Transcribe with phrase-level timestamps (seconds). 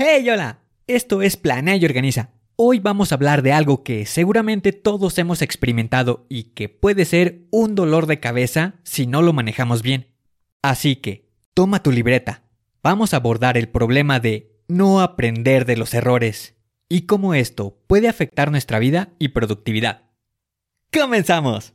[0.00, 2.30] Hey, hola, esto es Planea y Organiza.
[2.54, 7.48] Hoy vamos a hablar de algo que seguramente todos hemos experimentado y que puede ser
[7.50, 10.14] un dolor de cabeza si no lo manejamos bien.
[10.62, 12.44] Así que, toma tu libreta.
[12.80, 16.54] Vamos a abordar el problema de no aprender de los errores
[16.88, 20.02] y cómo esto puede afectar nuestra vida y productividad.
[20.92, 21.74] ¡Comenzamos!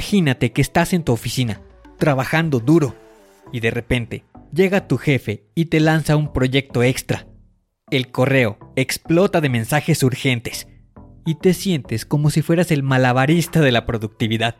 [0.00, 1.60] Imagínate que estás en tu oficina,
[1.98, 2.94] trabajando duro,
[3.52, 7.26] y de repente llega tu jefe y te lanza un proyecto extra.
[7.90, 10.66] El correo explota de mensajes urgentes
[11.26, 14.56] y te sientes como si fueras el malabarista de la productividad.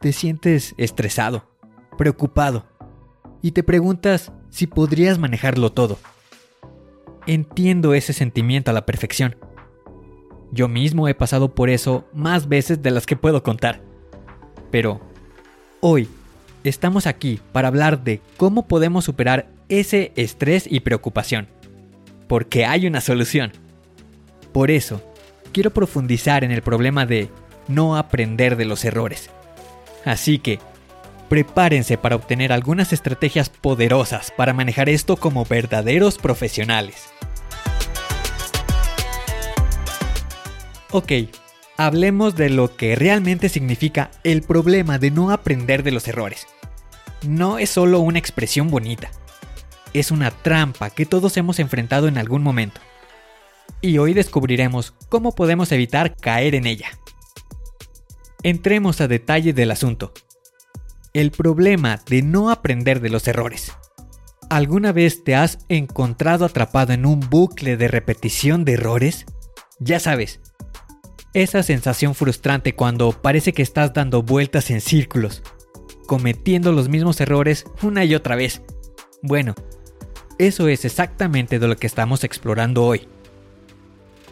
[0.00, 1.56] Te sientes estresado,
[1.96, 2.66] preocupado
[3.40, 6.00] y te preguntas si podrías manejarlo todo.
[7.28, 9.36] Entiendo ese sentimiento a la perfección.
[10.50, 13.93] Yo mismo he pasado por eso más veces de las que puedo contar.
[14.74, 15.00] Pero
[15.78, 16.08] hoy
[16.64, 21.46] estamos aquí para hablar de cómo podemos superar ese estrés y preocupación.
[22.26, 23.52] Porque hay una solución.
[24.52, 25.00] Por eso,
[25.52, 27.28] quiero profundizar en el problema de
[27.68, 29.30] no aprender de los errores.
[30.04, 30.58] Así que,
[31.28, 37.10] prepárense para obtener algunas estrategias poderosas para manejar esto como verdaderos profesionales.
[40.90, 41.12] Ok,
[41.76, 46.46] hablemos de lo que realmente significa el problema de no aprender de los errores.
[47.26, 49.10] No es solo una expresión bonita,
[49.92, 52.80] es una trampa que todos hemos enfrentado en algún momento.
[53.80, 56.98] Y hoy descubriremos cómo podemos evitar caer en ella.
[58.42, 60.12] Entremos a detalle del asunto.
[61.14, 63.72] El problema de no aprender de los errores.
[64.50, 69.24] ¿Alguna vez te has encontrado atrapado en un bucle de repetición de errores?
[69.78, 70.40] Ya sabes,
[71.34, 75.42] esa sensación frustrante cuando parece que estás dando vueltas en círculos,
[76.06, 78.62] cometiendo los mismos errores una y otra vez.
[79.20, 79.54] Bueno,
[80.38, 83.08] eso es exactamente de lo que estamos explorando hoy.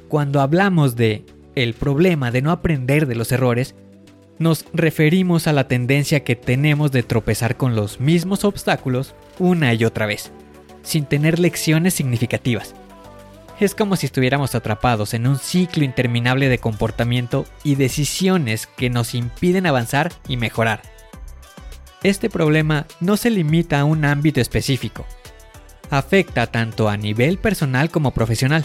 [0.09, 1.25] Cuando hablamos de
[1.57, 3.75] el problema de no aprender de los errores,
[4.39, 9.85] nos referimos a la tendencia que tenemos de tropezar con los mismos obstáculos una y
[9.85, 10.31] otra vez,
[10.83, 12.75] sin tener lecciones significativas.
[13.63, 19.15] Es como si estuviéramos atrapados en un ciclo interminable de comportamiento y decisiones que nos
[19.15, 20.83] impiden avanzar y mejorar.
[22.03, 25.07] Este problema no se limita a un ámbito específico.
[25.91, 28.65] Afecta tanto a nivel personal como profesional.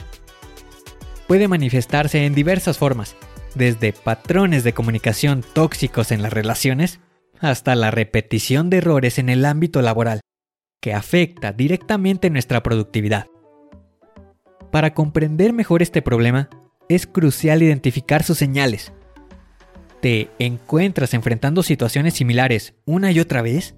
[1.27, 3.15] Puede manifestarse en diversas formas,
[3.53, 7.01] desde patrones de comunicación tóxicos en las relaciones
[7.39, 10.21] hasta la repetición de errores en el ámbito laboral,
[10.81, 13.27] que afecta directamente nuestra productividad.
[14.77, 16.49] Para comprender mejor este problema,
[16.87, 18.93] es crucial identificar sus señales.
[20.03, 23.75] ¿Te encuentras enfrentando situaciones similares una y otra vez?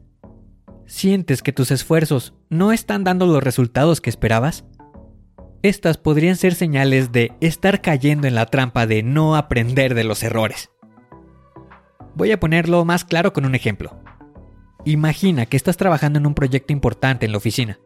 [0.86, 4.66] ¿Sientes que tus esfuerzos no están dando los resultados que esperabas?
[5.64, 10.22] Estas podrían ser señales de estar cayendo en la trampa de no aprender de los
[10.22, 10.70] errores.
[12.14, 14.04] Voy a ponerlo más claro con un ejemplo.
[14.84, 17.80] Imagina que estás trabajando en un proyecto importante en la oficina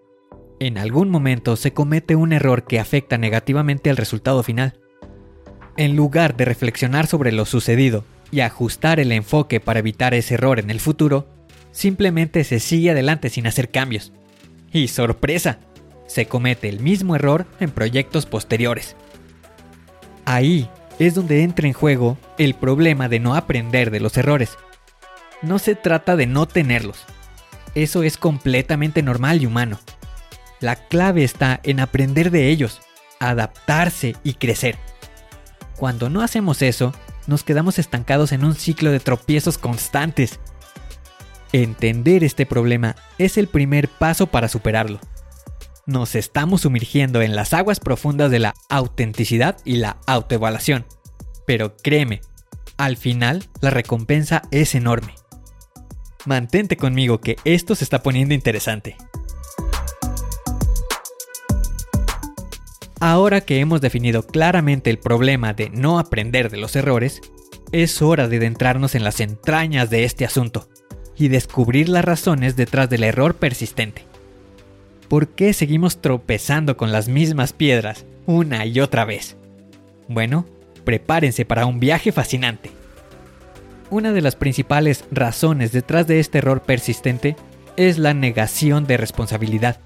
[0.60, 4.80] en algún momento se comete un error que afecta negativamente al resultado final.
[5.78, 10.60] En lugar de reflexionar sobre lo sucedido y ajustar el enfoque para evitar ese error
[10.60, 11.28] en el futuro,
[11.72, 14.14] simplemente se sigue adelante sin hacer cambios.
[14.72, 15.60] Y sorpresa,
[16.08, 18.96] se comete el mismo error en proyectos posteriores.
[20.26, 24.58] Ahí es donde entra en juego el problema de no aprender de los errores.
[25.42, 27.04] No se trata de no tenerlos,
[27.76, 29.80] Eso es completamente normal y humano.
[30.64, 32.80] La clave está en aprender de ellos,
[33.20, 34.78] adaptarse y crecer.
[35.76, 36.94] Cuando no hacemos eso,
[37.28, 40.40] nos quedamos estancados en un ciclo de tropiezos constantes.
[41.52, 45.02] Entender este problema es el primer paso para superarlo.
[45.86, 50.86] Nos estamos sumergiendo en las aguas profundas de la autenticidad y la autoevaluación.
[51.46, 52.22] Pero créeme,
[52.78, 55.14] al final la recompensa es enorme.
[56.24, 58.96] Mantente conmigo que esto se está poniendo interesante.
[63.06, 67.20] Ahora que hemos definido claramente el problema de no aprender de los errores,
[67.74, 70.70] es hora de adentrarnos en las entrañas de este asunto
[71.18, 74.06] y descubrir las razones detrás del error persistente.
[75.10, 79.36] ¿Por qué seguimos tropezando con las mismas piedras una y otra vez?
[80.08, 80.46] Bueno,
[80.86, 82.72] prepárense para un viaje fascinante.
[83.90, 87.36] Una de las principales razones detrás de este error persistente
[87.76, 89.82] es la negación de responsabilidad.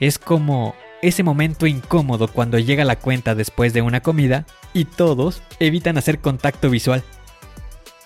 [0.00, 0.74] Es como
[1.06, 6.20] ese momento incómodo cuando llega la cuenta después de una comida y todos evitan hacer
[6.20, 7.02] contacto visual.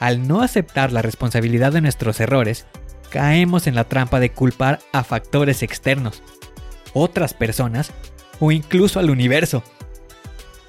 [0.01, 2.67] Al no aceptar la responsabilidad de nuestros errores,
[3.11, 6.23] caemos en la trampa de culpar a factores externos,
[6.93, 7.93] otras personas
[8.41, 9.63] o incluso al universo.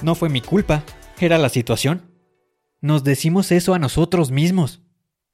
[0.02, 0.84] No fue mi culpa,
[1.20, 2.12] era la situación.
[2.82, 4.82] Nos decimos eso a nosotros mismos.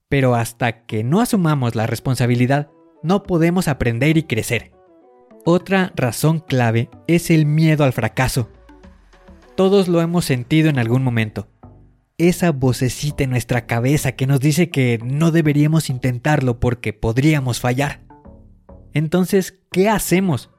[0.09, 2.69] Pero hasta que no asumamos la responsabilidad,
[3.03, 4.74] no podemos aprender y crecer.
[5.47, 8.49] Otra razón clave es el miedo al fracaso.
[9.55, 11.47] Todos lo hemos sentido en algún momento.
[12.17, 18.01] Esa vocecita en nuestra cabeza que nos dice que no deberíamos intentarlo porque podríamos fallar.
[18.91, 20.49] Entonces, ¿qué hacemos?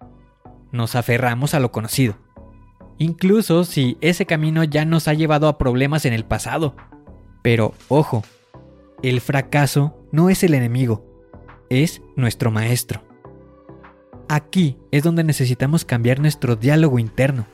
[0.71, 2.19] Nos aferramos a lo conocido.
[2.97, 6.77] Incluso si ese camino ya nos ha llevado a problemas en el pasado.
[7.43, 8.23] Pero ojo,
[9.03, 11.05] el fracaso no es el enemigo,
[11.71, 13.06] es nuestro maestro.
[14.29, 17.47] Aquí es donde necesitamos cambiar nuestro diálogo interno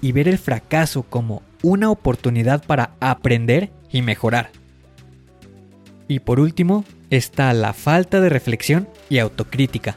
[0.00, 4.50] y ver el fracaso como una oportunidad para aprender y mejorar.
[6.06, 9.96] Y por último está la falta de reflexión y autocrítica.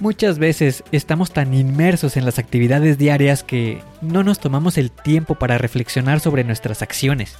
[0.00, 5.36] Muchas veces estamos tan inmersos en las actividades diarias que no nos tomamos el tiempo
[5.36, 7.36] para reflexionar sobre nuestras acciones.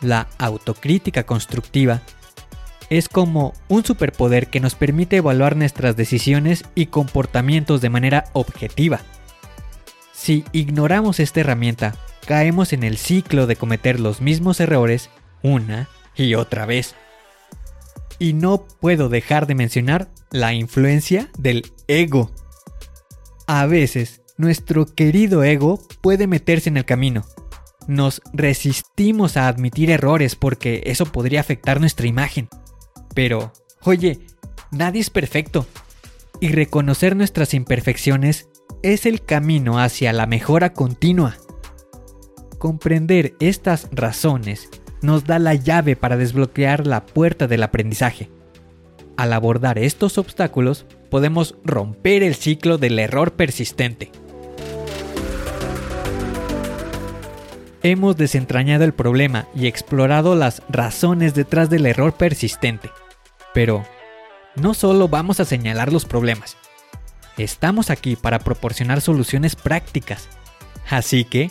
[0.00, 2.00] La autocrítica constructiva
[2.90, 9.00] es como un superpoder que nos permite evaluar nuestras decisiones y comportamientos de manera objetiva.
[10.12, 11.94] Si ignoramos esta herramienta,
[12.26, 15.10] caemos en el ciclo de cometer los mismos errores
[15.42, 16.94] una y otra vez.
[18.18, 22.32] Y no puedo dejar de mencionar la influencia del ego.
[23.46, 27.24] A veces, nuestro querido ego puede meterse en el camino.
[27.86, 32.48] Nos resistimos a admitir errores porque eso podría afectar nuestra imagen.
[33.18, 34.20] Pero, oye,
[34.70, 35.66] nadie es perfecto.
[36.38, 38.48] Y reconocer nuestras imperfecciones
[38.84, 41.36] es el camino hacia la mejora continua.
[42.58, 44.70] Comprender estas razones
[45.02, 48.30] nos da la llave para desbloquear la puerta del aprendizaje.
[49.16, 54.12] Al abordar estos obstáculos, podemos romper el ciclo del error persistente.
[57.82, 62.90] Hemos desentrañado el problema y explorado las razones detrás del error persistente.
[63.58, 63.84] Pero
[64.54, 66.56] no solo vamos a señalar los problemas,
[67.38, 70.28] estamos aquí para proporcionar soluciones prácticas.
[70.88, 71.50] Así que,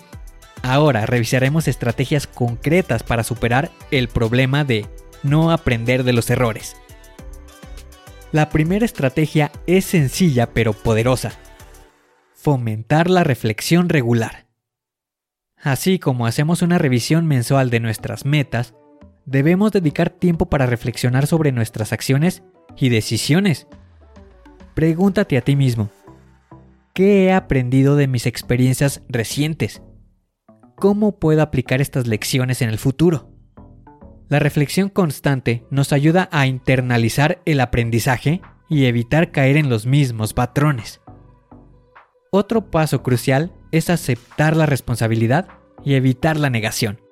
[0.63, 4.85] ahora revisaremos estrategias concretas para superar el problema de
[5.21, 6.77] no aprender de los errores.
[8.31, 11.33] La primera estrategia es sencilla pero poderosa.
[12.35, 14.45] Fomentar la reflexión regular.
[15.61, 18.73] Así como hacemos una revisión mensual de nuestras metas,
[19.27, 22.41] debemos dedicar tiempo para reflexionar sobre nuestras acciones
[22.75, 23.67] y decisiones.
[24.73, 25.89] Pregúntate a ti mismo,
[26.93, 29.83] ¿qué he aprendido de mis experiencias recientes?
[30.77, 33.29] ¿Cómo puedo aplicar estas lecciones en el futuro?
[34.29, 40.33] La reflexión constante nos ayuda a internalizar el aprendizaje y evitar caer en los mismos
[40.33, 41.01] patrones.
[42.31, 45.47] Otro paso crucial es aceptar la responsabilidad
[45.83, 47.06] y evitar la negación.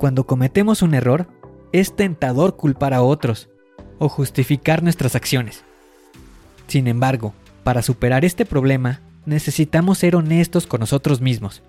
[0.00, 1.26] Cuando cometemos un error,
[1.72, 3.50] es tentador culpar a otros
[3.98, 5.62] o justificar nuestras acciones.
[6.68, 11.62] Sin embargo, para superar este problema, necesitamos ser honestos con nosotros mismos.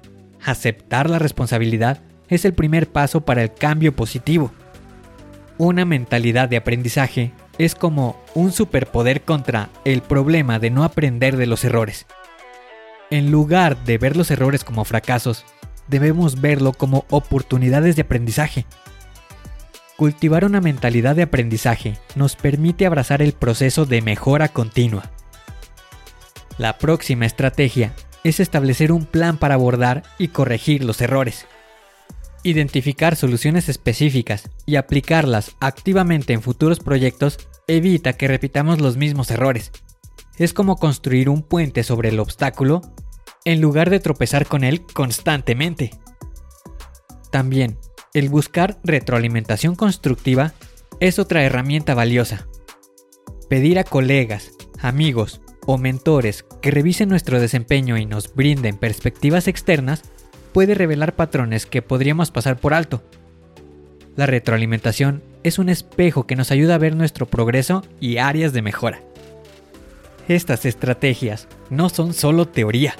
[0.45, 4.53] Aceptar la responsabilidad es el primer paso para el cambio positivo.
[5.57, 11.47] Una mentalidad de aprendizaje es como un superpoder contra el problema de no aprender de
[11.47, 12.05] los errores.
[13.09, 15.43] En lugar de ver los errores como fracasos,
[15.91, 18.65] debemos verlo como oportunidades de aprendizaje.
[19.97, 25.11] Cultivar una mentalidad de aprendizaje nos permite abrazar el proceso de mejora continua.
[26.57, 27.93] La próxima estrategia
[28.23, 31.45] es establecer un plan para abordar y corregir los errores.
[32.43, 39.71] Identificar soluciones específicas y aplicarlas activamente en futuros proyectos evita que repitamos los mismos errores.
[40.37, 42.81] Es como construir un puente sobre el obstáculo
[43.45, 45.91] en lugar de tropezar con él constantemente.
[47.31, 47.77] También,
[48.13, 50.53] el buscar retroalimentación constructiva
[50.99, 52.47] es otra herramienta valiosa.
[53.49, 60.03] Pedir a colegas, amigos o mentores que revisen nuestro desempeño y nos brinden perspectivas externas
[60.53, 63.03] puede revelar patrones que podríamos pasar por alto.
[64.15, 68.61] La retroalimentación es un espejo que nos ayuda a ver nuestro progreso y áreas de
[68.61, 69.01] mejora.
[70.27, 72.95] Estas estrategias no son solo teoría,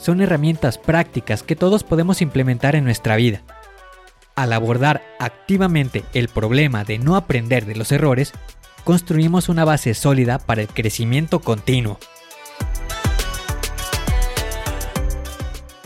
[0.00, 3.42] son herramientas prácticas que todos podemos implementar en nuestra vida.
[4.34, 8.32] Al abordar activamente el problema de no aprender de los errores,
[8.84, 11.98] construimos una base sólida para el crecimiento continuo.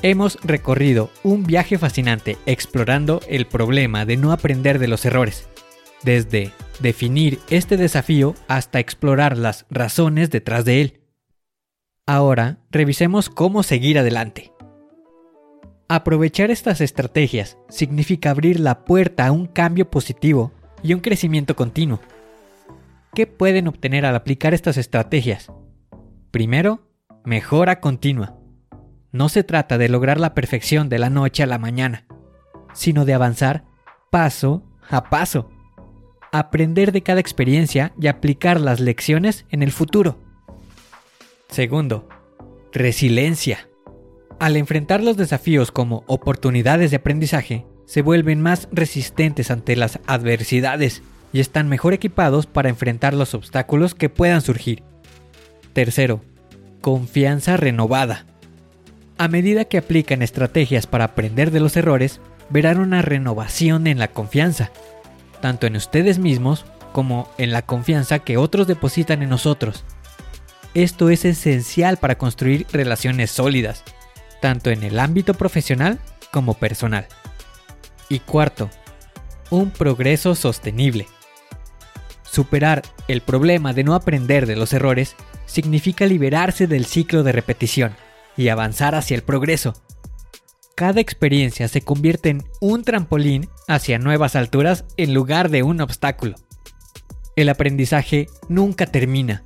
[0.02, 5.48] Hemos recorrido un viaje fascinante explorando el problema de no aprender de los errores,
[6.02, 11.03] desde definir este desafío hasta explorar las razones detrás de él.
[12.06, 14.52] Ahora, revisemos cómo seguir adelante.
[15.88, 22.00] Aprovechar estas estrategias significa abrir la puerta a un cambio positivo y un crecimiento continuo.
[23.14, 25.50] ¿Qué pueden obtener al aplicar estas estrategias?
[26.30, 26.90] Primero,
[27.24, 28.36] mejora continua.
[29.10, 32.04] No se trata de lograr la perfección de la noche a la mañana,
[32.74, 33.64] sino de avanzar
[34.10, 35.48] paso a paso.
[36.32, 40.23] Aprender de cada experiencia y aplicar las lecciones en el futuro.
[41.54, 42.08] Segundo,
[42.72, 43.68] resiliencia.
[44.40, 51.04] Al enfrentar los desafíos como oportunidades de aprendizaje, se vuelven más resistentes ante las adversidades
[51.32, 54.82] y están mejor equipados para enfrentar los obstáculos que puedan surgir.
[55.74, 56.22] Tercero,
[56.80, 58.26] confianza renovada.
[59.16, 62.20] A medida que aplican estrategias para aprender de los errores,
[62.50, 64.72] verán una renovación en la confianza,
[65.40, 69.84] tanto en ustedes mismos como en la confianza que otros depositan en nosotros.
[70.74, 73.84] Esto es esencial para construir relaciones sólidas,
[74.42, 76.00] tanto en el ámbito profesional
[76.32, 77.06] como personal.
[78.08, 78.70] Y cuarto,
[79.50, 81.06] un progreso sostenible.
[82.24, 85.14] Superar el problema de no aprender de los errores
[85.46, 87.94] significa liberarse del ciclo de repetición
[88.36, 89.74] y avanzar hacia el progreso.
[90.74, 96.34] Cada experiencia se convierte en un trampolín hacia nuevas alturas en lugar de un obstáculo.
[97.36, 99.44] El aprendizaje nunca termina,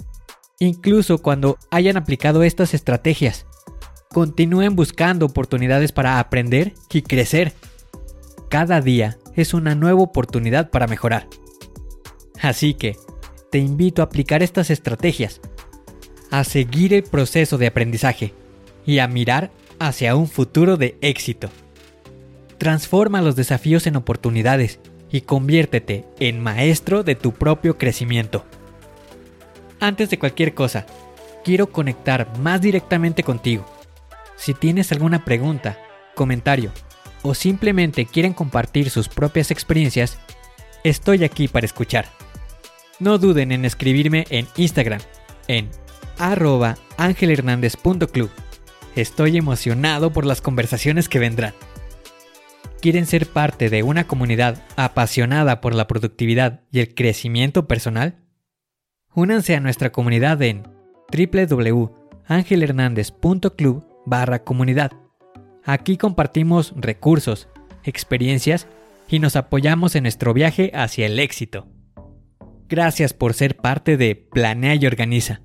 [0.58, 3.46] incluso cuando hayan aplicado estas estrategias.
[4.10, 7.52] Continúen buscando oportunidades para aprender y crecer.
[8.48, 11.28] Cada día es una nueva oportunidad para mejorar.
[12.40, 12.96] Así que,
[13.50, 15.40] te invito a aplicar estas estrategias,
[16.30, 18.34] a seguir el proceso de aprendizaje
[18.84, 21.50] y a mirar hacia un futuro de éxito.
[22.58, 28.44] Transforma los desafíos en oportunidades y conviértete en maestro de tu propio crecimiento.
[29.80, 30.86] Antes de cualquier cosa,
[31.44, 33.64] quiero conectar más directamente contigo.
[34.36, 35.78] Si tienes alguna pregunta,
[36.14, 36.72] comentario
[37.22, 40.18] o simplemente quieren compartir sus propias experiencias,
[40.84, 42.06] estoy aquí para escuchar.
[42.98, 45.00] No duden en escribirme en Instagram
[45.46, 45.68] en
[46.18, 48.30] arroba angelhernandez.club
[48.96, 51.54] Estoy emocionado por las conversaciones que vendrán.
[52.80, 58.16] ¿Quieren ser parte de una comunidad apasionada por la productividad y el crecimiento personal?
[59.18, 60.62] Únanse a nuestra comunidad en
[61.10, 64.92] www.angelhernandez.club barra comunidad.
[65.64, 67.48] Aquí compartimos recursos,
[67.82, 68.68] experiencias
[69.08, 71.66] y nos apoyamos en nuestro viaje hacia el éxito.
[72.68, 75.40] Gracias por ser parte de Planea y Organiza.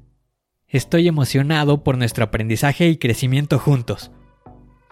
[0.68, 4.12] Estoy emocionado por nuestro aprendizaje y crecimiento juntos.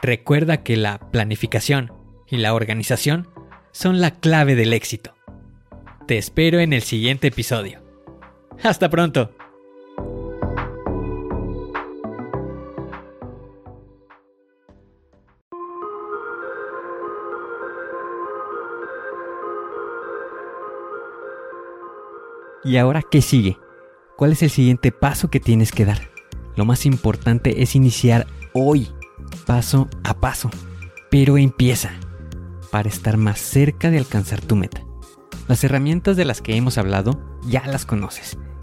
[0.01, 1.93] Recuerda que la planificación
[2.27, 3.27] y la organización
[3.73, 5.13] son la clave del éxito.
[6.07, 7.80] Te espero en el siguiente episodio.
[8.63, 9.31] Hasta pronto.
[22.63, 23.57] ¿Y ahora qué sigue?
[24.15, 26.11] ¿Cuál es el siguiente paso que tienes que dar?
[26.55, 28.87] Lo más importante es iniciar hoy,
[29.47, 30.51] paso a paso.
[31.09, 31.91] Pero empieza
[32.71, 34.83] para estar más cerca de alcanzar tu meta.
[35.47, 38.37] Las herramientas de las que hemos hablado ya las conoces,